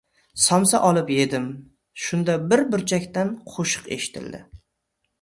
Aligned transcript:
Somsa 0.45 0.79
olib 0.87 1.11
yedim. 1.17 1.45
Shunda 2.05 2.39
bir 2.49 2.65
burchakdan 2.75 3.33
qo‘shiq 3.55 3.89
eshitildi. 3.99 4.45